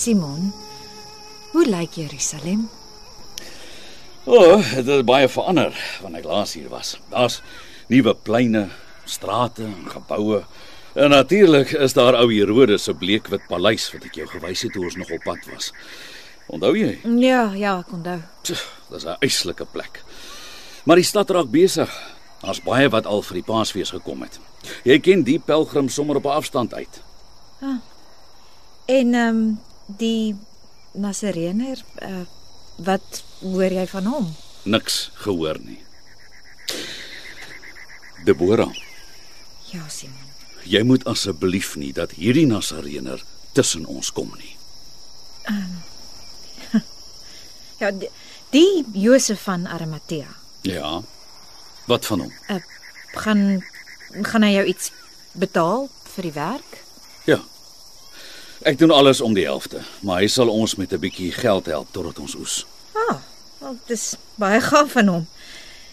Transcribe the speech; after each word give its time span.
Simon, 0.00 0.52
hoe 1.52 1.66
lyk 1.68 1.98
Jerusalem? 2.00 2.62
O, 4.24 4.36
oh, 4.36 4.70
dit 4.74 4.86
het 4.86 5.04
baie 5.04 5.28
verander 5.28 5.76
wanneer 6.00 6.22
ek 6.22 6.30
laas 6.30 6.54
hier 6.56 6.70
was. 6.72 6.94
Daar's 7.12 7.42
nuwe 7.92 8.14
pleine, 8.16 8.62
strate 9.04 9.66
en 9.68 9.90
geboue. 9.92 10.40
En 10.96 11.12
natuurlik 11.12 11.74
is 11.76 11.98
daar 11.98 12.16
ou 12.16 12.32
Herodes 12.32 12.88
se 12.88 12.96
bleekwit 12.96 13.44
paleis 13.52 13.90
wat 13.92 14.08
ek 14.08 14.16
jou 14.22 14.30
gewys 14.32 14.64
het 14.64 14.72
toe 14.72 14.88
ons 14.88 14.96
nog 15.02 15.12
op 15.18 15.28
pad 15.28 15.52
was. 15.52 15.68
Onthou 16.48 16.72
jy? 16.80 16.96
Ja, 17.20 17.50
ja, 17.52 17.76
ek 17.84 17.92
onthou. 17.92 18.18
Dis 18.48 19.04
'n 19.04 19.20
eislike 19.20 19.68
plek. 19.68 20.00
Maar 20.88 20.96
die 20.96 21.10
stad 21.12 21.30
raak 21.30 21.52
besig. 21.52 21.92
Daar's 22.40 22.64
baie 22.64 22.88
wat 22.88 23.06
al 23.06 23.20
vir 23.22 23.34
die 23.34 23.48
Paasfees 23.52 23.92
gekom 23.92 24.22
het. 24.22 24.40
Jy 24.82 24.98
ken 25.00 25.22
die 25.22 25.38
pelgrim 25.38 25.88
sommer 25.88 26.16
op 26.16 26.24
'n 26.24 26.40
afstand 26.40 26.74
uit. 26.74 27.02
En 28.86 29.14
ehm 29.14 29.36
um, 29.36 29.60
die 29.98 30.34
Nasarener, 30.94 31.78
uh, 32.02 32.24
wat 32.76 33.22
hoor 33.40 33.70
jy 33.72 33.86
van 33.86 34.06
hom? 34.10 34.30
Niks 34.64 35.10
gehoor 35.24 35.58
nie. 35.64 35.78
Deborah, 38.24 38.72
Ja, 39.70 39.86
Simon. 39.88 40.28
jy 40.66 40.82
moet 40.84 41.04
asseblief 41.08 41.76
nie 41.76 41.92
dat 41.92 42.10
hierdie 42.18 42.46
Nasareëner 42.46 43.22
tussen 43.52 43.86
ons 43.86 44.10
kom 44.12 44.32
nie. 44.38 44.56
Ja, 47.80 47.88
die, 47.96 48.10
die 48.52 48.84
Josef 48.92 49.40
van 49.46 49.62
Arimatea. 49.66 50.26
Ja. 50.68 51.00
Wat 51.88 52.04
van 52.06 52.20
hom? 52.26 52.32
Uh, 52.52 52.58
gaan 53.16 53.64
gaan 54.26 54.42
hy 54.44 54.50
jou 54.58 54.64
iets 54.68 54.90
betaal 55.32 55.86
vir 56.12 56.26
die 56.28 56.32
werk? 56.36 56.76
Ja. 57.24 57.38
Ek 58.62 58.78
doen 58.78 58.90
alles 58.90 59.20
om 59.20 59.34
die 59.34 59.46
helfte, 59.46 59.80
maar 60.04 60.20
hy 60.20 60.28
sal 60.28 60.48
ons 60.52 60.76
met 60.76 60.92
'n 60.92 61.00
bietjie 61.00 61.32
geld 61.32 61.66
help 61.66 61.88
totdat 61.92 62.18
ons 62.18 62.34
oes. 62.34 62.66
Ah, 62.92 63.16
wel, 63.58 63.76
dis 63.86 64.16
baie 64.34 64.60
gaaf 64.60 64.92
van 64.92 65.08
hom. 65.08 65.26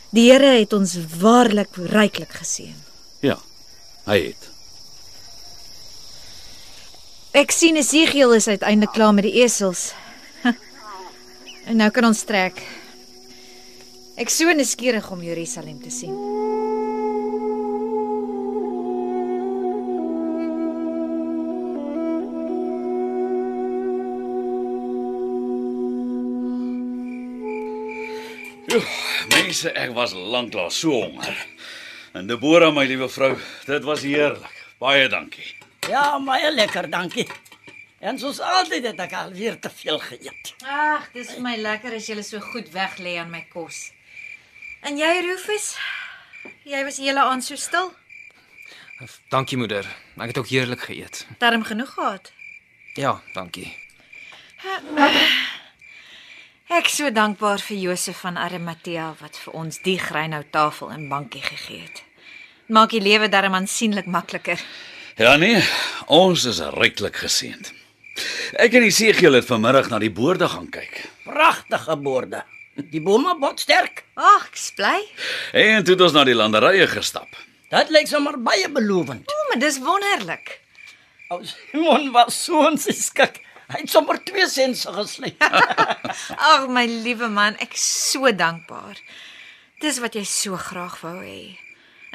Die 0.10 0.32
Here 0.32 0.60
het 0.60 0.74
ons 0.74 0.98
waarlik 1.20 1.76
ryklik 1.76 2.32
geseën. 2.32 2.76
Ja. 3.20 3.38
Hy 4.08 4.20
het. 4.32 4.50
Ek 7.36 7.52
sien 7.52 7.76
Esegiel 7.76 8.34
is 8.34 8.48
uiteindelik 8.48 8.94
klaar 8.96 9.14
met 9.14 9.28
die 9.28 9.42
esels. 9.44 9.94
En 11.68 11.76
nou 11.76 11.90
kan 11.92 12.06
ons 12.08 12.24
trek. 12.24 12.62
Ek 14.16 14.32
so 14.32 14.54
nuuskierig 14.56 15.12
om 15.12 15.20
Jerusalem 15.22 15.82
te 15.84 15.92
sien. 15.92 16.16
Mense, 29.34 29.72
ek 29.72 29.94
was 29.96 30.14
lanklaas 30.14 30.80
so 30.80 30.92
honger. 31.04 31.36
En 32.18 32.28
Deborah, 32.28 32.74
my 32.74 32.86
liewe 32.88 33.10
vrou, 33.10 33.34
dit 33.66 33.84
was 33.84 34.02
heerlik. 34.02 34.64
Baie 34.80 35.08
dankie. 35.10 35.56
Ja, 35.90 36.18
baie 36.24 36.52
lekker, 36.54 36.90
dankie. 36.90 37.28
En 38.00 38.20
soos 38.22 38.40
altyd 38.40 38.86
het 38.92 39.00
ek 39.08 39.14
alweer 39.18 39.60
te 39.60 39.70
veel 39.74 39.98
geëet. 40.00 40.54
Ag, 40.62 41.08
dis 41.14 41.32
vir 41.34 41.42
my 41.46 41.56
lekker 41.58 41.96
as 41.98 42.10
jy 42.10 42.22
so 42.22 42.42
goed 42.54 42.70
weg 42.76 43.00
lê 43.02 43.18
aan 43.18 43.32
my 43.34 43.46
kos. 43.54 43.88
En 44.86 45.00
jy, 45.00 45.14
Rufus? 45.26 45.74
Jy 46.68 46.84
was 46.86 47.02
hele 47.02 47.24
aand 47.26 47.46
so 47.46 47.58
stil. 47.58 47.92
Dankie 49.34 49.58
moeder. 49.58 49.86
Ek 50.18 50.34
het 50.34 50.38
ook 50.38 50.50
heerlik 50.54 50.86
geëet. 50.90 51.26
Darm 51.42 51.64
genoeg 51.64 51.94
gehad. 51.94 52.32
Ja, 52.98 53.22
dankie. 53.34 53.74
Ek 56.68 56.90
so 56.92 57.08
dankbaar 57.16 57.62
vir 57.64 57.78
Josef 57.80 58.18
van 58.26 58.36
Arimatea 58.36 59.14
wat 59.22 59.38
vir 59.40 59.54
ons 59.56 59.78
die 59.86 59.96
greinhout 60.04 60.50
tafel 60.52 60.90
en 60.92 61.06
bankie 61.08 61.40
gegee 61.40 61.86
het. 61.86 62.02
Maak 62.68 62.92
die 62.92 63.00
lewe 63.00 63.30
darm 63.32 63.56
aansienlik 63.56 64.10
makliker. 64.12 64.60
Ja 65.16 65.38
nee, 65.40 65.62
ons 66.12 66.44
is 66.52 66.60
ryklik 66.76 67.22
geseënd. 67.24 67.72
Ek 68.60 68.76
en 68.76 68.84
Esegiel 68.84 69.40
het 69.40 69.48
vanmiddag 69.48 69.88
na 69.94 70.02
die 70.04 70.12
boorde 70.12 70.52
gaan 70.52 70.68
kyk. 70.68 71.06
Pragtige 71.24 71.96
borde. 72.04 72.44
Die 72.92 73.02
bome 73.02 73.38
bot 73.40 73.64
sterk. 73.64 74.04
Ag, 74.20 74.52
ek 74.52 74.60
bly. 74.76 75.00
En 75.56 75.88
toe 75.88 75.96
het 75.96 76.04
ons 76.10 76.20
na 76.20 76.28
die 76.28 76.36
landerye 76.36 76.92
gestap. 76.92 77.32
Dit 77.72 77.96
lyk 77.96 78.12
sommer 78.12 78.36
baie 78.44 78.68
belovend. 78.68 79.24
O, 79.24 79.48
maar 79.54 79.64
dis 79.64 79.80
wonderlik. 79.80 80.58
Ou 81.32 81.40
Simon 81.48 82.12
was 82.12 82.44
so 82.44 82.60
ons 82.68 82.92
skik. 82.92 83.40
Hy 83.68 83.82
het 83.84 83.92
sommer 83.92 84.20
2 84.24 84.48
sense 84.48 84.92
gesluit. 84.96 85.42
Ag, 86.52 86.68
my 86.72 86.86
liewe 86.88 87.28
man, 87.32 87.58
ek 87.64 87.76
so 87.80 88.32
dankbaar. 88.32 89.00
Dis 89.84 90.00
wat 90.04 90.16
jy 90.16 90.24
so 90.28 90.58
graag 90.60 90.96
wou 91.04 91.18
hê. 91.20 91.58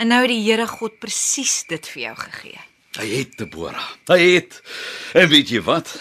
En 0.00 0.08
nou 0.08 0.22
het 0.24 0.32
die 0.32 0.40
Here 0.46 0.66
God 0.66 0.96
presies 1.02 1.62
dit 1.68 1.92
vir 1.92 2.02
jou 2.08 2.16
gegee. 2.24 2.64
Hy 2.96 3.08
het 3.12 3.36
Deborah. 3.40 3.92
Hy 4.08 4.20
het. 4.20 4.58
En 5.16 5.28
weet 5.32 5.52
jy 5.52 5.62
wat? 5.64 5.92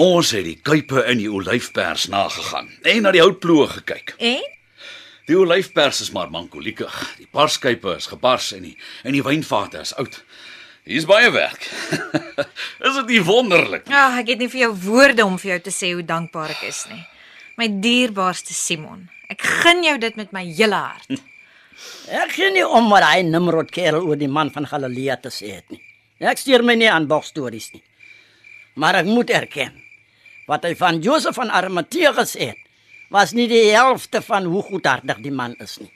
Ons 0.00 0.32
het 0.36 0.44
die 0.44 0.58
kuipe 0.60 1.04
in 1.08 1.20
die 1.22 1.30
olyfpers 1.32 2.08
nagegaan 2.12 2.68
en 2.84 3.06
na 3.06 3.12
die 3.14 3.24
houtploë 3.24 3.68
gekyk. 3.78 4.16
En 4.20 4.44
Die 5.26 5.34
olyfpers 5.34 6.00
is 6.04 6.12
maar 6.14 6.30
mankoliekig. 6.30 6.94
Die 7.18 7.26
parskuipe 7.26 7.96
is 7.98 8.06
gebars 8.06 8.52
en 8.54 8.62
die 8.68 8.76
en 9.02 9.16
die 9.16 9.24
wynvate 9.26 9.80
is 9.82 9.90
oud. 9.98 10.20
Hier's 10.86 11.06
baie 11.08 11.32
werk. 11.34 11.64
is 12.86 12.94
dit 13.00 13.08
nie 13.16 13.22
wonderlik? 13.26 13.88
Ja, 13.90 14.06
ek 14.20 14.28
het 14.30 14.42
nie 14.42 14.50
vir 14.52 14.68
jou 14.68 14.72
woorde 14.84 15.24
om 15.26 15.34
vir 15.42 15.56
jou 15.56 15.62
te 15.66 15.72
sê 15.74 15.90
hoe 15.96 16.04
dankbaar 16.06 16.52
ek 16.54 16.62
is 16.68 16.84
nie. 16.92 17.00
My 17.58 17.66
dierbaarste 17.82 18.54
Simon. 18.54 19.08
Ek 19.32 19.42
gun 19.64 19.82
jou 19.82 19.96
dit 19.98 20.20
met 20.20 20.30
my 20.36 20.44
hele 20.46 20.78
hart. 20.78 21.10
Ek 22.22 22.30
sien 22.32 22.54
nie 22.54 22.62
om 22.64 22.86
wat 22.88 23.04
hy 23.04 23.24
Nimrod 23.26 23.72
kerel 23.74 24.06
oor 24.06 24.16
die 24.16 24.30
man 24.30 24.48
van 24.54 24.64
Galilea 24.70 25.18
te 25.20 25.32
sê 25.34 25.56
het 25.58 25.74
nie. 25.74 25.82
Ek 26.22 26.38
stuur 26.40 26.62
my 26.64 26.76
nie 26.78 26.88
aan 26.88 27.08
bogstories 27.10 27.66
nie. 27.74 27.82
Maar 28.80 29.02
ek 29.02 29.10
moet 29.10 29.32
erken 29.34 29.74
wat 30.46 30.64
hy 30.64 30.72
van 30.78 31.02
Josef 31.04 31.36
van 31.36 31.50
Arimatea 31.50 32.14
gesê 32.16 32.52
het, 32.52 32.62
was 33.12 33.34
nie 33.36 33.48
die 33.50 33.66
helfte 33.74 34.22
van 34.22 34.46
hoe 34.48 34.62
goedhartig 34.70 35.20
die 35.24 35.34
man 35.34 35.58
is 35.60 35.76
nie. 35.82 35.90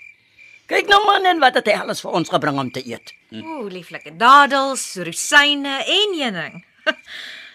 Kyk 0.71 0.87
nou 0.87 1.01
man 1.03 1.27
en 1.27 1.41
wat 1.43 1.57
het 1.59 1.67
hy 1.67 1.75
alles 1.83 1.99
vir 2.05 2.15
ons 2.15 2.31
gebring 2.31 2.59
om 2.63 2.69
te 2.71 2.83
eet. 2.87 3.11
Ooh, 3.35 3.67
lieflike 3.67 4.13
dadels, 4.21 4.85
rosyne 5.03 5.81
en 5.83 6.17
heuning. 6.21 6.65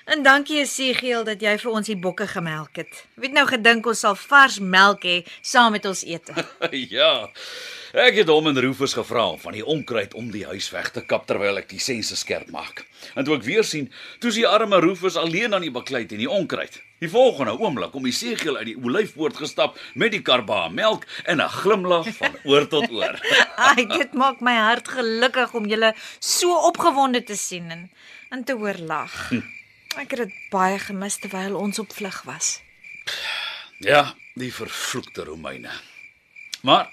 En 0.05 0.21
dankie 0.21 0.59
Esegiel 0.61 1.23
dat 1.25 1.41
jy 1.41 1.55
vir 1.57 1.71
ons 1.73 1.87
die 1.89 1.95
bokke 1.97 2.27
gemelk 2.29 2.77
het. 2.77 2.99
Wie 3.17 3.25
het 3.25 3.33
nou 3.33 3.47
gedink 3.49 3.87
ons 3.89 4.03
sal 4.05 4.13
vars 4.13 4.59
melk 4.61 5.01
hê 5.01 5.15
saam 5.41 5.73
met 5.73 5.87
ons 5.89 6.03
ete? 6.05 6.45
ja. 6.97 7.09
Ek 7.95 8.17
het 8.19 8.27
hom 8.27 8.49
en 8.49 8.57
Rufus 8.59 8.91
gevra 8.91 9.21
om 9.31 9.37
van 9.39 9.53
die 9.55 9.63
onkruid 9.63 10.17
om 10.19 10.25
die 10.27 10.43
huis 10.43 10.65
weg 10.73 10.89
te 10.91 10.99
kap 11.07 11.29
terwyl 11.29 11.55
ek 11.61 11.69
die 11.71 11.79
sense 11.79 12.17
skerp 12.19 12.49
maak. 12.51 12.81
En 13.15 13.23
toe 13.23 13.37
ek 13.37 13.45
weer 13.45 13.63
sien, 13.63 13.85
toe 14.19 14.33
is 14.33 14.39
die 14.41 14.47
arme 14.49 14.81
Rufus 14.83 15.15
alleen 15.15 15.55
aan 15.55 15.63
die 15.63 15.71
baklei 15.71 16.01
en 16.03 16.19
die 16.19 16.27
onkruid. 16.27 16.75
Die 16.99 17.07
volgende 17.07 17.53
oomblik 17.55 17.93
kom 17.93 18.03
die 18.03 18.11
segel 18.11 18.59
uit 18.59 18.67
die 18.73 18.75
olyfpoort 18.75 19.39
gestap 19.39 19.79
met 19.95 20.11
die 20.11 20.19
karbaa 20.19 20.67
melk 20.67 21.07
en 21.23 21.39
'n 21.39 21.55
glimlag 21.55 22.09
van 22.17 22.35
oor 22.51 22.67
tot 22.67 22.91
oor. 22.91 23.15
Ai, 23.69 23.87
dit 23.87 24.11
maak 24.13 24.43
my 24.43 24.57
hart 24.59 24.91
gelukkig 24.91 25.55
om 25.55 25.71
julle 25.71 25.93
so 26.19 26.51
opgewonde 26.67 27.23
te 27.23 27.37
sien 27.39 27.71
en 27.71 27.89
en 28.29 28.43
te 28.43 28.59
hoor 28.59 28.75
lag. 28.75 29.31
Ek 29.95 30.11
het 30.11 30.19
dit 30.27 30.33
baie 30.51 30.79
gemis 30.79 31.15
terwyl 31.15 31.55
ons 31.55 31.79
op 31.79 31.93
vlug 31.95 32.23
was. 32.27 32.59
ja, 33.79 34.15
die 34.35 34.51
vervloekte 34.51 35.23
Romeine. 35.23 35.71
Maar 36.61 36.91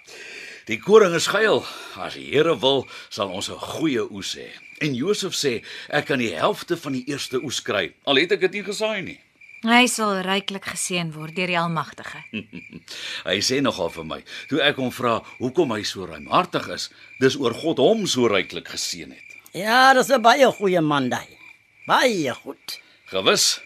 die 0.67 0.79
koring 0.79 1.14
is 1.14 1.26
geil. 1.26 1.64
As 1.97 2.14
die 2.14 2.31
Here 2.31 2.55
wil, 2.61 2.87
sal 3.09 3.31
ons 3.31 3.49
'n 3.50 3.59
goeie 3.59 4.05
oes 4.11 4.35
hê. 4.37 4.49
En 4.81 4.94
Josef 4.94 5.35
sê 5.35 5.62
ek 5.88 6.06
kan 6.06 6.19
die 6.19 6.35
helfte 6.35 6.76
van 6.76 6.93
die 6.93 7.05
eerste 7.06 7.43
oes 7.43 7.62
kry. 7.62 7.93
Al 8.05 8.17
het 8.17 8.32
ek 8.32 8.41
dit 8.41 8.53
nie 8.53 8.64
gesaai 8.64 9.03
nie. 9.03 9.20
Hy 9.62 9.87
sal 9.87 10.25
ryklik 10.26 10.64
geseën 10.64 11.12
word 11.14 11.37
deur 11.37 11.47
die 11.47 11.59
Almagtige. 11.59 12.25
Hy 13.31 13.38
sê 13.38 13.61
nogal 13.62 13.93
vir 13.94 14.05
my, 14.05 14.19
toe 14.50 14.59
ek 14.59 14.81
hom 14.82 14.91
vra 14.91 15.20
hoekom 15.38 15.70
hy 15.70 15.85
so 15.87 16.03
ruimhartig 16.03 16.67
is, 16.75 16.91
dis 17.20 17.37
oor 17.38 17.55
God 17.55 17.79
hom 17.79 18.03
so 18.11 18.26
ryklik 18.26 18.73
geseën 18.75 19.15
het. 19.15 19.38
Ja, 19.55 19.94
dis 19.94 20.11
'n 20.11 20.23
baie 20.23 20.50
goeie 20.50 20.81
man 20.81 21.08
daai. 21.08 21.38
Baie 21.87 22.35
goed. 22.35 22.81
Gewis. 23.06 23.61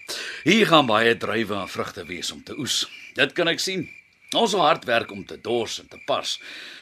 Hier 0.45 0.67
gaan 0.67 0.87
baie 0.87 1.17
druiwe 1.17 1.55
en 1.55 1.69
vrugte 1.69 2.05
wees 2.05 2.33
om 2.33 2.43
te 2.43 2.53
oes. 2.59 2.85
Dit 3.15 3.33
kan 3.33 3.49
ek 3.49 3.61
sien. 3.61 3.89
Ons 4.37 4.53
sal 4.53 4.61
hard 4.67 4.85
werk 4.85 5.11
om 5.15 5.25
te 5.25 5.39
dors 5.41 5.79
en 5.81 5.89
te 5.89 5.99
pas, 6.07 6.37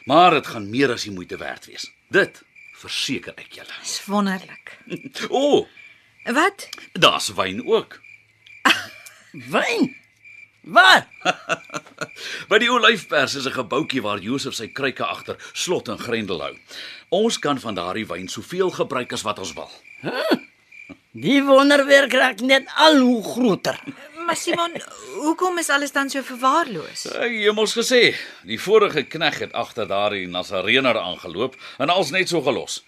maar 0.05 0.31
dit 0.37 0.47
gaan 0.47 0.69
meer 0.69 0.91
as 0.95 1.03
die 1.07 1.13
moeite 1.15 1.37
werd 1.39 1.65
wees. 1.69 1.87
Dit 2.11 2.41
verseker 2.81 3.33
ek 3.39 3.53
julle. 3.61 3.75
Dis 3.81 4.01
wonderlik. 4.05 4.75
O, 5.29 5.41
oh, 5.59 5.67
Wat? 6.33 6.69
daar's 6.93 7.29
wyn 7.37 7.61
ook. 7.65 7.99
Wyn. 9.53 9.93
Waar? 10.65 11.05
By 12.49 12.57
die 12.57 12.71
Olyfpers 12.73 13.35
is 13.37 13.45
'n 13.45 13.53
gebouetjie 13.53 14.01
waar 14.01 14.19
Josef 14.19 14.53
sy 14.57 14.67
kruike 14.67 15.05
agter 15.05 15.37
slot 15.53 15.87
en 15.93 15.99
grendel 16.01 16.41
hou. 16.41 16.55
Ons 17.09 17.37
kan 17.39 17.59
van 17.59 17.75
daardie 17.77 18.07
wyn 18.09 18.27
soveel 18.27 18.71
gebruik 18.73 19.13
as 19.13 19.21
wat 19.21 19.39
ons 19.39 19.53
wil. 19.53 19.69
Die 21.13 21.43
wonderwerk 21.45 22.13
raak 22.13 22.41
net 22.41 22.65
al 22.75 22.97
hoe 22.99 23.21
groter. 23.23 23.79
Maar 24.25 24.35
Simon, 24.35 24.73
hoekom 25.21 25.57
is 25.57 25.69
alles 25.69 25.91
dan 25.91 26.09
so 26.09 26.23
verwaarloos? 26.25 27.03
Hy 27.13 27.27
hemels 27.43 27.75
gesê, 27.77 28.15
die 28.49 28.57
vorige 28.57 29.03
knegg 29.05 29.37
het 29.43 29.51
agter 29.53 29.85
daardie 29.85 30.25
Nasareëner 30.27 30.97
aangeloop 30.97 31.53
en 31.77 31.93
als 31.93 32.09
net 32.15 32.31
so 32.33 32.41
gelos. 32.41 32.79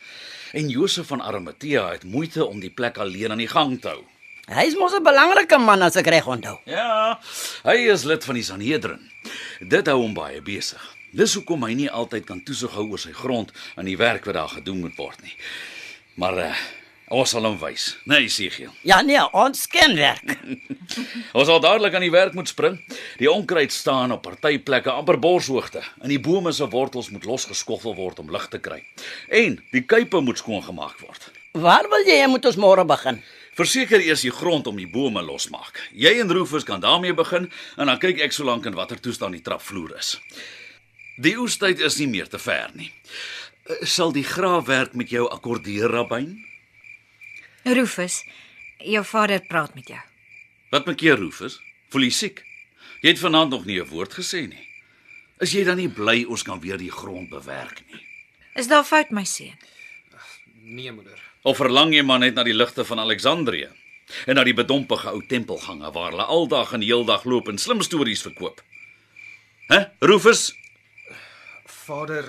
En 0.58 0.70
Josef 0.70 1.12
van 1.12 1.22
Arimatea 1.22 1.92
het 1.92 2.08
moeite 2.10 2.46
om 2.46 2.60
die 2.60 2.72
plek 2.74 2.98
alleen 2.98 3.36
aan 3.36 3.44
die 3.44 3.52
gang 3.52 3.76
te 3.82 3.92
hou. 3.94 4.02
Hy's 4.48 4.78
mos 4.80 4.96
'n 4.98 5.04
belangrike 5.04 5.58
man 5.58 5.82
as 5.82 5.96
ek 5.96 6.08
reg 6.08 6.26
onthou. 6.26 6.58
Ja, 6.66 7.20
hy 7.64 7.78
is 7.94 8.04
lid 8.04 8.24
van 8.24 8.36
die 8.36 8.44
Sanhedrin. 8.44 9.12
Dit 9.60 9.88
hou 9.88 10.02
hom 10.02 10.14
baie 10.14 10.42
besig. 10.42 10.82
Dis 11.12 11.34
hoekom 11.34 11.64
hy 11.64 11.74
nie 11.74 11.92
altyd 11.92 12.26
kan 12.26 12.44
toesig 12.44 12.72
hou 12.72 12.90
oor 12.90 13.00
sy 13.00 13.12
grond 13.12 13.52
en 13.76 13.86
die 13.86 13.98
werk 13.98 14.26
wat 14.26 14.34
daar 14.34 14.50
gedoen 14.50 14.80
moet 14.80 14.96
word 14.96 15.22
nie. 15.22 15.36
Maar 16.16 16.38
uh, 16.38 16.56
ons 17.10 17.30
sal 17.32 17.46
hom 17.48 17.56
wys, 17.62 17.94
nee 18.10 18.26
Esegiel. 18.26 18.72
Ja 18.88 19.00
nee, 19.06 19.22
ons 19.34 19.66
ken 19.72 19.96
werk. 19.96 20.34
Ons 21.38 21.48
sal 21.50 21.60
dadelik 21.64 21.96
aan 21.96 22.06
die 22.06 22.12
werk 22.14 22.34
moet 22.36 22.48
spring. 22.50 22.78
Die 23.20 23.30
onkruid 23.32 23.72
staan 23.76 24.12
op 24.16 24.24
party 24.26 24.58
plekke 24.64 24.92
amper 24.92 25.20
borshoogte 25.20 25.82
en 26.02 26.10
die 26.12 26.20
bome 26.24 26.52
se 26.56 26.68
wortels 26.72 27.10
moet 27.12 27.28
losgeskoffel 27.28 27.96
word 27.98 28.20
om 28.24 28.32
lig 28.32 28.48
te 28.52 28.60
kry. 28.64 28.80
En 29.28 29.60
die 29.76 29.84
kuipe 29.84 30.22
moet 30.24 30.40
skoongemaak 30.40 31.00
word. 31.04 31.30
Waar 31.58 31.88
wil 31.92 32.08
jy 32.08 32.22
hê 32.22 32.30
moet 32.32 32.46
ons 32.48 32.60
môre 32.62 32.86
begin? 32.88 33.20
Verseker 33.58 34.04
eers 34.06 34.22
die 34.22 34.32
grond 34.34 34.68
om 34.70 34.78
die 34.78 34.88
bome 34.90 35.24
losmaak. 35.26 35.80
Jy 35.98 36.20
en 36.22 36.32
Rufus 36.32 36.66
kan 36.68 36.82
daarmee 36.84 37.16
begin 37.18 37.50
en 37.78 37.90
dan 37.90 38.00
kyk 38.02 38.22
ek 38.28 38.36
solank 38.36 38.68
in 38.70 38.78
watter 38.78 39.00
toestand 39.02 39.34
die 39.34 39.42
trapvloer 39.46 39.96
is. 39.98 40.16
Die 41.18 41.34
oestyd 41.42 41.82
is 41.82 41.98
nie 41.98 42.10
meer 42.12 42.30
te 42.30 42.38
ver 42.38 42.70
nie. 42.78 42.92
Eh, 43.66 43.82
Sal 43.90 44.14
die 44.14 44.26
graafwerk 44.28 44.94
met 44.94 45.10
jou 45.10 45.26
akkordeer, 45.34 45.90
Rabbin? 45.90 46.36
Rufus, 47.74 48.24
jou 48.80 49.04
vader 49.06 49.42
praat 49.48 49.76
met 49.76 49.88
jou. 49.88 50.00
Wat 50.72 50.86
maak 50.88 51.02
jy, 51.04 51.16
Rufus? 51.20 51.60
Voel 51.92 52.08
jy 52.08 52.14
siek? 52.16 52.44
Jy 53.02 53.14
het 53.14 53.20
vanaand 53.20 53.52
nog 53.52 53.66
nie 53.66 53.80
'n 53.82 53.90
woord 53.90 54.14
gesê 54.14 54.48
nie. 54.48 54.68
Is 55.40 55.52
jy 55.52 55.64
dan 55.64 55.78
nie 55.78 55.90
bly 55.90 56.26
ons 56.26 56.44
kan 56.44 56.60
weer 56.60 56.78
die 56.78 56.92
grond 56.92 57.30
bewerk 57.30 57.82
nie? 57.92 58.02
Is 58.56 58.68
daar 58.68 58.84
fout 58.84 59.12
my 59.12 59.24
seun? 59.24 59.58
Nee, 60.64 60.92
moeder. 60.92 61.20
Of 61.44 61.58
verlang 61.58 61.94
jy 61.94 62.02
maar 62.02 62.20
net 62.20 62.34
na 62.34 62.44
die 62.44 62.54
ligte 62.54 62.86
van 62.86 63.00
Alexandrië 63.00 63.70
en 64.26 64.36
na 64.36 64.44
die 64.44 64.54
bedompige 64.54 65.12
ou 65.12 65.22
tempelgange 65.28 65.92
waar 65.92 66.12
hulle 66.12 66.24
aldag 66.24 66.74
en 66.74 66.82
heeldag 66.82 67.24
loop 67.24 67.48
en 67.48 67.58
slim 67.58 67.82
stories 67.82 68.22
verkoop? 68.22 68.62
Hæ, 69.68 69.92
Rufus? 70.00 70.56
Vader, 71.66 72.26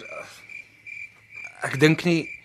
ek 1.63 1.81
dink 1.81 2.05
nie 2.05 2.38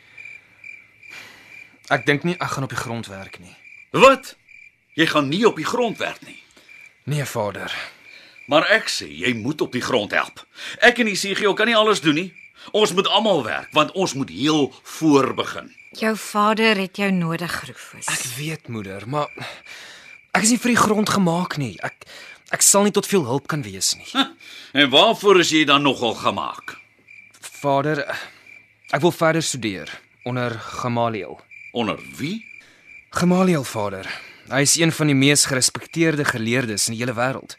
ek 1.94 2.06
dink 2.08 2.24
nie 2.28 2.36
ek 2.40 2.56
gaan 2.56 2.66
op 2.68 2.74
die 2.74 2.80
grond 2.80 3.10
werk 3.12 3.40
nie. 3.40 3.54
Wat? 3.94 4.34
Jy 4.98 5.08
gaan 5.10 5.30
nie 5.30 5.44
op 5.48 5.58
die 5.58 5.68
grond 5.68 6.00
werk 6.02 6.22
nie. 6.26 6.40
Nee, 7.10 7.26
vader. 7.26 7.74
Maar 8.48 8.68
ek 8.76 8.90
sê 8.92 9.08
jy 9.08 9.34
moet 9.38 9.62
op 9.62 9.72
die 9.76 9.84
grond 9.84 10.12
help. 10.16 10.44
Ek 10.84 11.00
en 11.00 11.12
Isigio 11.12 11.54
kan 11.58 11.70
nie 11.70 11.78
alles 11.78 12.02
doen 12.04 12.18
nie. 12.20 12.30
Ons 12.72 12.94
moet 12.96 13.08
almal 13.12 13.44
werk 13.46 13.72
want 13.76 13.92
ons 14.00 14.14
moet 14.18 14.30
heel 14.32 14.70
voor 14.98 15.34
begin. 15.38 15.72
Jou 16.00 16.16
vader 16.18 16.80
het 16.82 16.98
jou 16.98 17.12
nodig, 17.14 17.54
Rufus. 17.70 18.08
Ek 18.10 18.24
weet, 18.38 18.68
moeder, 18.74 19.04
maar 19.06 19.30
ek 20.34 20.42
is 20.48 20.54
nie 20.56 20.62
vir 20.64 20.74
die 20.74 20.82
grond 20.82 21.12
gemaak 21.14 21.60
nie. 21.62 21.76
Ek 21.86 22.08
ek 22.54 22.62
sal 22.66 22.86
nie 22.86 22.94
tot 22.94 23.08
veel 23.10 23.26
hulp 23.26 23.48
kan 23.50 23.64
wees 23.66 23.94
nie. 23.98 24.10
En 24.74 24.90
waarvoor 24.90 25.40
is 25.44 25.52
jy 25.54 25.64
dan 25.70 25.86
nogal 25.86 26.16
gemaak? 26.18 26.76
Vader, 27.62 28.02
ek 28.94 29.02
wil 29.06 29.14
verder 29.14 29.46
studeer 29.46 29.90
onder 30.26 30.56
Gamaliel. 30.82 31.38
Onder 31.74 32.00
wie? 32.18 32.46
Gamaliel, 33.10 33.64
vader. 33.64 34.06
Hy 34.46 34.60
is 34.62 34.76
een 34.78 34.92
van 34.94 35.10
die 35.10 35.16
mees 35.18 35.48
gerespekteerde 35.50 36.26
geleerdes 36.26 36.86
in 36.86 36.94
die 36.94 37.00
hele 37.02 37.16
wêreld. 37.18 37.56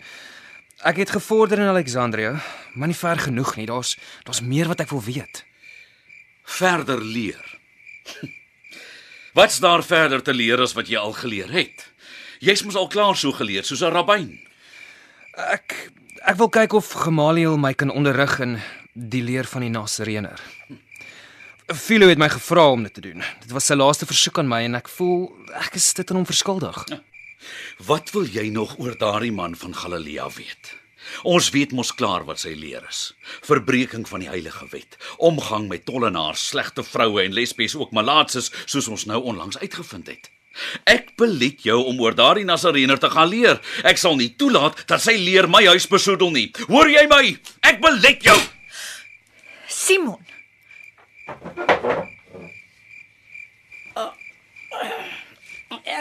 Ek 0.87 1.00
het 1.02 1.11
gevorder 1.11 1.58
in 1.58 1.66
Alexandrië, 1.72 2.37
maar 2.78 2.93
nie 2.93 2.99
ver 2.99 3.19
genoeg 3.19 3.56
nie. 3.58 3.66
Daar's 3.66 3.96
daar's 4.22 4.38
meer 4.40 4.70
wat 4.70 4.84
ek 4.84 4.93
wil 4.94 5.02
weet. 5.02 5.43
Verder 6.46 7.02
leer. 7.02 7.43
Wat's 9.37 9.58
daar 9.58 9.82
verder 9.82 10.22
te 10.22 10.34
leer 10.34 10.62
as 10.62 10.76
wat 10.78 10.87
jy 10.87 11.02
al 11.02 11.16
geleer 11.19 11.50
het? 11.50 11.88
Jy's 12.38 12.62
mos 12.62 12.78
al 12.78 12.87
klaar 12.87 13.19
so 13.19 13.34
geleer 13.34 13.66
soos 13.66 13.82
'n 13.82 13.90
rabbin. 13.90 14.38
Ek 15.34 15.90
ek 16.22 16.38
wil 16.38 16.55
kyk 16.55 16.78
of 16.78 16.94
Gamaliel 17.02 17.58
my 17.58 17.75
kan 17.75 17.90
onderrig 17.90 18.38
in 18.38 18.61
die 18.94 19.26
leer 19.26 19.50
van 19.50 19.66
die 19.66 19.75
Nasareëner. 19.75 20.38
Philo 21.72 22.11
het 22.11 22.19
my 22.20 22.28
gevra 22.28 22.66
om 22.70 22.82
dit 22.82 22.93
te 22.94 23.00
doen. 23.00 23.22
Dit 23.40 23.52
was 23.56 23.64
sy 23.64 23.75
laaste 23.75 24.05
versoek 24.05 24.37
aan 24.38 24.49
my 24.50 24.61
en 24.66 24.76
ek 24.76 24.88
voel 24.93 25.31
ek 25.56 25.78
is 25.78 25.87
dit 25.96 26.11
aan 26.11 26.19
hom 26.20 26.26
verskuldig. 26.28 26.82
Wat 27.88 28.11
wil 28.12 28.26
jy 28.28 28.50
nog 28.52 28.75
oor 28.82 28.93
daardie 29.00 29.32
man 29.32 29.56
van 29.56 29.72
Galilea 29.72 30.26
weet? 30.37 30.75
Ons 31.25 31.49
weet 31.56 31.72
mos 31.72 31.94
klaar 31.96 32.26
wat 32.28 32.43
sy 32.43 32.52
leer 32.52 32.84
is. 32.88 33.14
Verbreeking 33.49 34.05
van 34.08 34.20
die 34.20 34.28
heilige 34.28 34.69
wet, 34.72 34.99
omgang 35.16 35.70
met 35.72 35.87
tollenaars, 35.88 36.44
slegte 36.52 36.84
vroue 36.84 37.25
en 37.25 37.37
lesbies 37.37 37.76
ook 37.81 37.96
malaatses 37.96 38.50
soos 38.66 38.88
ons 38.88 39.06
nou 39.08 39.22
onlangs 39.32 39.61
uitgevind 39.61 40.12
het. 40.12 40.28
Ek 40.84 41.14
belet 41.16 41.64
jou 41.64 41.81
om 41.88 42.00
oor 42.05 42.16
daardie 42.16 42.44
Nasareëner 42.44 43.00
te 43.00 43.08
gaan 43.12 43.32
leer. 43.32 43.56
Ek 43.88 43.96
sal 44.00 44.20
nie 44.20 44.34
toelaat 44.37 44.84
dat 44.88 45.00
sy 45.00 45.16
leer 45.16 45.49
my 45.49 45.64
huis 45.72 45.88
besoedel 45.88 46.32
nie. 46.32 46.50
Hoor 46.69 46.93
jy 46.93 47.08
my? 47.08 47.25
Ek 47.64 47.81
belet 47.81 48.28
jou. 48.28 48.37
Simon, 49.69 50.20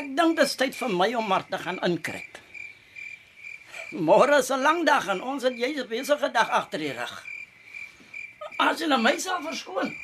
Ek 0.03 0.09
dink 0.17 0.35
dit 0.35 0.43
is 0.43 0.55
tyd 0.59 0.75
vir 0.75 0.89
my 0.91 1.07
om 1.15 1.27
maar 1.31 1.45
te 1.47 1.57
gaan 1.61 1.77
inkryp. 1.87 2.39
Môre 3.93 4.39
is 4.41 4.49
'n 4.51 4.59
lang 4.61 4.85
dag 4.85 5.07
en 5.07 5.21
ons 5.21 5.43
het 5.43 5.55
jy's 5.57 5.87
besige 5.87 6.29
dag 6.33 6.49
agter 6.49 6.79
die 6.79 6.91
rug. 6.91 7.13
As 8.59 8.79
jy 8.79 8.87
na 8.87 8.97
my 8.97 9.17
sal 9.17 9.39
verskoon. 9.41 9.95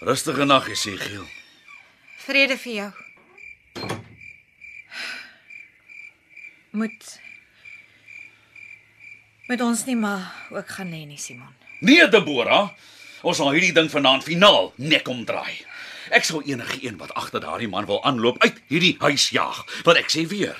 Rustige 0.00 0.44
nag, 0.46 0.68
Esegiel. 0.68 1.26
vrede 2.26 2.56
vir 2.58 2.72
jou. 2.72 2.92
Moet 6.70 7.20
met 9.48 9.60
ons 9.60 9.84
nie 9.86 9.96
maar 9.96 10.32
ook 10.50 10.68
gaan 10.68 10.90
lê 10.90 11.06
nie, 11.06 11.18
Simon. 11.18 11.54
Nee, 11.80 12.08
Deborah. 12.08 12.70
Ons 13.22 13.36
sal 13.36 13.50
hierdie 13.50 13.72
ding 13.72 13.90
vanaand 13.90 14.22
finaal 14.24 14.72
nek 14.76 15.08
omdraai. 15.08 15.66
Ek 16.10 16.24
sal 16.26 16.42
enige 16.42 16.80
een 16.82 16.98
wat 16.98 17.14
agter 17.14 17.40
daardie 17.40 17.68
man 17.68 17.86
wil 17.86 18.02
aanloop 18.04 18.42
uit 18.42 18.58
hierdie 18.66 18.96
huis 18.98 19.30
jaag. 19.30 19.64
Want 19.86 19.98
ek 19.98 20.10
sê 20.10 20.26
weer, 20.26 20.56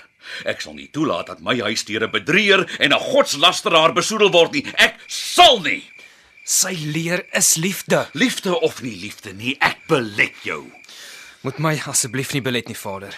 ek 0.47 0.63
sal 0.63 0.77
nie 0.79 0.91
toelaat 0.95 1.27
dat 1.27 1.41
my 1.43 1.59
huis 1.61 1.85
deur 1.85 2.07
'n 2.07 2.11
bedrieër 2.11 2.67
en 2.79 2.93
'n 2.93 3.07
godslasteraar 3.13 3.93
besoedel 3.93 4.31
word 4.31 4.53
nie. 4.53 4.67
Ek 4.79 4.97
sal 5.07 5.61
nie. 5.61 5.83
Sy 6.45 6.75
leer 6.75 7.27
is 7.33 7.55
liefde. 7.57 8.09
Liefde 8.13 8.61
of 8.61 8.83
nie 8.83 8.97
liefde 8.97 9.33
nie, 9.33 9.57
ek 9.61 9.87
belet 9.87 10.35
jou. 10.43 10.73
Moet 11.43 11.59
my 11.59 11.83
asseblief 11.87 12.33
nie 12.33 12.43
belet 12.43 12.67
nie, 12.69 12.77
Vader. 12.77 13.15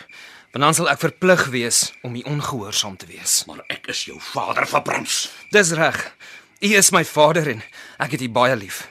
Want 0.53 0.65
dan 0.65 0.75
sal 0.75 0.91
ek 0.93 1.01
verplig 1.01 1.47
wees 1.49 1.93
om 2.03 2.15
u 2.15 2.21
ongehoorsaam 2.29 2.97
te 2.97 3.07
wees. 3.07 3.45
Maar 3.49 3.65
ek 3.73 3.87
is 3.87 4.05
jou 4.05 4.19
vader 4.21 4.67
verbrans. 4.69 5.31
Dis 5.51 5.73
reg. 5.73 6.13
U 6.61 6.75
is 6.77 6.91
my 6.93 7.05
Vader 7.05 7.49
en 7.49 7.63
ek 7.99 8.11
het 8.11 8.21
u 8.21 8.29
baie 8.29 8.57
lief. 8.57 8.85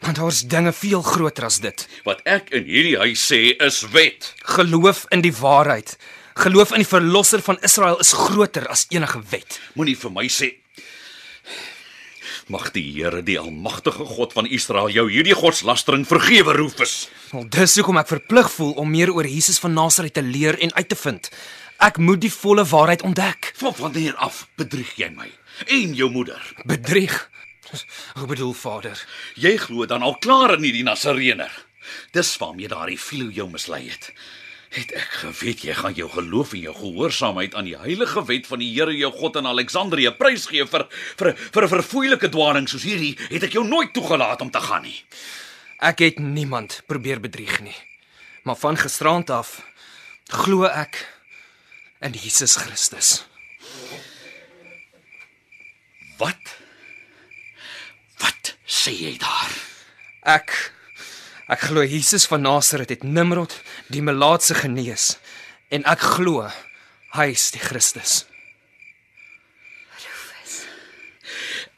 Maar 0.00 0.14
daar's 0.14 0.44
dinge 0.46 0.72
veel 0.72 1.02
groter 1.02 1.44
as 1.44 1.58
dit. 1.60 1.88
Wat 2.06 2.20
ek 2.24 2.52
in 2.54 2.64
hierdie 2.68 2.98
huis 2.98 3.24
sê 3.32 3.40
is 3.56 3.82
wet. 3.94 4.32
Geloof 4.58 5.06
in 5.14 5.24
die 5.24 5.34
waarheid. 5.34 5.96
Geloof 6.38 6.72
in 6.76 6.84
die 6.84 6.88
verlosser 6.88 7.42
van 7.42 7.58
Israel 7.66 7.98
is 7.98 8.14
groter 8.14 8.68
as 8.70 8.86
enige 8.94 9.20
wet. 9.30 9.60
Moenie 9.74 9.98
vir 9.98 10.14
my 10.14 10.28
sê 10.30 10.54
Mag 12.48 12.70
die 12.72 12.86
Here, 12.94 13.20
die 13.20 13.36
almagtige 13.36 14.06
God 14.08 14.32
van 14.32 14.46
Israel, 14.48 14.88
jou 14.88 15.04
hierdie 15.12 15.34
godslastering 15.36 16.06
vergewe, 16.08 16.54
Rufus. 16.56 17.10
Wel, 17.28 17.44
dis 17.52 17.74
hoekom 17.76 18.00
ek 18.00 18.08
verplig 18.08 18.48
voel 18.54 18.70
om 18.80 18.88
meer 18.88 19.12
oor 19.12 19.28
Jesus 19.28 19.58
van 19.60 19.74
Nasaret 19.76 20.14
te 20.16 20.24
leer 20.24 20.56
en 20.64 20.72
uit 20.78 20.88
te 20.88 20.96
vind. 20.96 21.28
Ek 21.84 22.00
moet 22.00 22.22
die 22.24 22.32
volle 22.32 22.64
waarheid 22.64 23.04
ontdek. 23.04 23.52
Van 23.60 23.74
wanneer 23.76 24.16
af 24.16 24.46
bedrieg 24.56 24.94
jy 24.96 25.10
my 25.12 25.28
en 25.66 25.92
jou 25.98 26.08
moeder? 26.10 26.40
Bedrieg. 26.64 27.18
Ek 28.16 28.26
bedoel, 28.26 28.54
Vader, 28.56 28.98
Jy 29.36 29.56
glo 29.56 29.86
dan 29.86 30.02
al 30.02 30.18
klaar 30.22 30.56
in 30.56 30.64
hierdie 30.64 30.84
Nasareëner. 30.86 31.52
Dis 32.12 32.36
waarmee 32.40 32.68
daardie 32.68 32.98
Philo 32.98 33.30
jou 33.32 33.48
mislei 33.50 33.88
het. 33.88 34.12
Het 34.68 34.92
ek 35.00 35.12
geweet 35.22 35.62
jy 35.64 35.74
gaan 35.78 35.94
jou 35.96 36.08
geloof 36.12 36.52
en 36.52 36.60
jou 36.66 36.74
gehoorsaamheid 36.76 37.54
aan 37.56 37.68
die 37.70 37.76
heilige 37.78 38.24
wet 38.28 38.48
van 38.50 38.60
die 38.60 38.68
Here 38.74 38.92
jou 38.92 39.08
God 39.16 39.38
in 39.40 39.48
Alexandrië 39.48 40.12
prysgee 40.18 40.66
vir 40.68 40.84
vir 41.16 41.32
vir 41.36 41.64
'n 41.64 41.72
verfoeilike 41.72 42.28
dwaling 42.28 42.68
soos 42.68 42.84
hierdie, 42.84 43.16
het 43.30 43.42
ek 43.48 43.56
jou 43.56 43.64
nooit 43.64 43.92
toegelaat 43.92 44.40
om 44.40 44.50
te 44.50 44.60
gaan 44.60 44.82
nie. 44.82 45.04
Ek 45.80 45.98
het 45.98 46.18
niemand 46.18 46.82
probeer 46.86 47.20
bedrieg 47.20 47.60
nie. 47.60 47.76
Maar 48.44 48.56
van 48.56 48.76
gisteraand 48.76 49.30
af 49.30 49.62
glo 50.28 50.64
ek 50.64 51.06
in 52.00 52.12
Jesus 52.12 52.56
Christus. 52.56 53.24
Wat? 56.18 56.58
Wat 58.18 58.56
sê 58.88 58.94
jy 58.96 59.18
daar? 59.20 59.52
Ek 60.24 60.72
ek 61.48 61.68
glo 61.68 61.84
Jesus 61.84 62.26
van 62.28 62.44
Nasaret 62.44 62.88
het 62.92 63.04
Nimrod 63.04 63.52
die 63.92 64.00
melaatse 64.04 64.54
genees 64.56 65.16
en 65.72 65.84
ek 65.88 66.00
glo 66.16 66.46
hy 67.16 67.26
is 67.32 67.50
die 67.52 67.60
Christus. 67.60 68.24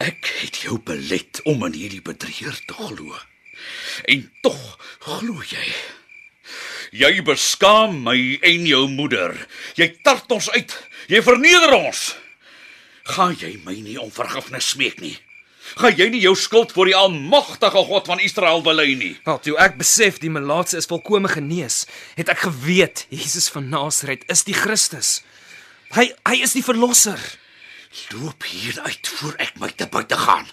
Ek 0.00 0.30
het 0.40 0.62
jou 0.62 0.78
belet 0.78 1.42
om 1.50 1.66
in 1.66 1.74
hierdie 1.76 2.02
bedrieger 2.02 2.56
te 2.66 2.76
glo. 2.78 3.18
En 4.08 4.22
tog 4.42 4.62
glo 5.02 5.42
jy. 5.50 5.66
Jy 6.94 7.10
beskaam 7.26 7.98
my 8.06 8.16
en 8.38 8.68
jou 8.70 8.86
moeder. 8.90 9.34
Jy 9.76 9.90
tart 10.06 10.30
ons 10.32 10.48
uit. 10.54 10.76
Jy 11.10 11.20
verneder 11.26 11.74
ons. 11.76 12.14
Gaan 13.12 13.36
jy 13.38 13.56
my 13.66 13.76
nie 13.82 13.98
om 14.00 14.14
vergifnis 14.14 14.72
smeek 14.72 15.02
nie? 15.02 15.18
Gaan 15.78 15.96
jy 15.96 16.08
nie 16.10 16.22
jou 16.24 16.34
skuld 16.38 16.72
voor 16.74 16.90
die 16.90 16.96
almagtige 16.96 17.84
God 17.86 18.08
van 18.10 18.20
Israel 18.20 18.62
bely 18.62 18.94
nie? 18.98 19.12
Wel, 19.24 19.38
toe 19.44 19.56
ek 19.62 19.78
besef 19.78 20.18
die 20.22 20.32
melaatse 20.32 20.80
is 20.80 20.88
volkome 20.90 21.30
genees, 21.30 21.84
het 22.18 22.32
ek 22.32 22.42
geweet 22.48 23.04
Jesus 23.12 23.50
van 23.54 23.68
Nasaret 23.70 24.24
is 24.32 24.42
die 24.48 24.56
Christus. 24.56 25.20
Hy 25.94 26.10
hy 26.28 26.40
is 26.42 26.54
die 26.54 26.64
verlosser. 26.64 27.20
Loop 28.14 28.46
hier 28.46 28.78
uit 28.86 29.12
voor 29.18 29.34
ek 29.42 29.56
my 29.62 29.70
te 29.74 29.86
buite 29.90 30.18
gaan. 30.18 30.46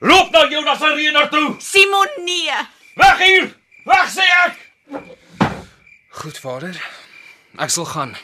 Loop 0.00 0.32
na 0.32 0.46
jou 0.48 0.64
Nasareëner 0.64 1.28
toe. 1.32 1.56
Simon 1.60 2.08
nee. 2.24 2.56
Weg 3.00 3.22
hier. 3.24 3.52
Weg 3.88 4.08
sê 4.12 4.24
ek. 4.46 4.58
Goed, 6.20 6.36
Vader. 6.40 6.76
Ek 7.60 7.72
sal 7.72 7.88
gaan. 7.88 8.16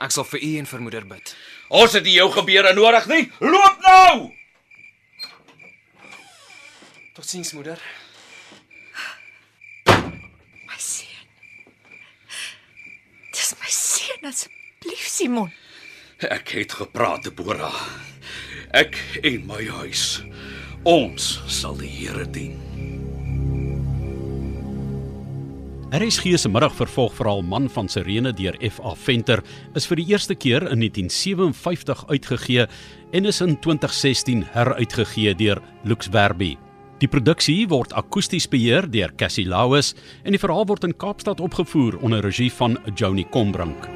Ek 0.00 0.14
sal 0.14 0.26
vir 0.30 0.42
u 0.42 0.50
en 0.58 0.68
vir 0.70 0.82
moeder 0.84 1.06
bid. 1.06 1.34
Ons 1.70 1.94
het 1.98 2.06
nie 2.06 2.16
jou 2.16 2.30
gebeure 2.34 2.74
nodig 2.74 3.06
nie. 3.10 3.24
Loop 3.42 3.82
nou. 3.86 4.30
Totsiens, 7.20 7.52
moeder. 7.52 7.76
My 10.64 10.78
seun. 10.78 11.26
Dis 13.36 13.50
my 13.60 13.68
seun 13.68 14.24
asseblief 14.30 15.02
Simon. 15.04 15.50
Ek 16.24 16.54
het 16.56 16.72
gepraat, 16.78 17.26
Deborah. 17.28 17.76
Ek 18.72 18.96
en 19.20 19.44
my 19.50 19.60
huis. 19.82 20.22
Ons 20.88 21.26
sal 21.44 21.76
die 21.82 21.90
Here 21.92 22.24
dien. 22.24 22.56
RSG 25.92 26.38
se 26.40 26.48
middagvervolgverhaal 26.48 27.44
Man 27.44 27.68
van 27.76 27.92
Sirene 27.92 28.32
deur 28.32 28.56
F.A. 28.70 28.94
Venter 28.96 29.44
is 29.76 29.90
vir 29.92 30.00
die 30.00 30.08
eerste 30.14 30.38
keer 30.40 30.64
in 30.72 30.80
1957 30.86 32.08
uitgegee 32.16 32.64
en 33.12 33.28
is 33.28 33.44
in 33.44 33.58
2016 33.60 34.46
heruitgegee 34.56 35.36
deur 35.36 35.60
Lux 35.84 36.08
Werby. 36.16 36.54
Die 37.00 37.08
produksie 37.08 37.62
word 37.70 37.94
akoesties 37.96 38.44
beheer 38.52 38.84
deur 38.92 39.14
Cassie 39.16 39.46
Lauis 39.48 39.94
en 40.20 40.36
die 40.36 40.42
verhaal 40.42 40.66
word 40.68 40.84
in 40.84 40.92
Kaapstad 41.00 41.40
opgevoer 41.40 41.96
onder 42.04 42.20
regie 42.20 42.50
van 42.52 42.76
Joni 42.92 43.24
Combrink. 43.32 43.88